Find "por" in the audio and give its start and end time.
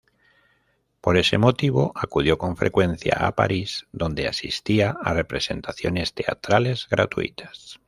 0.99-1.15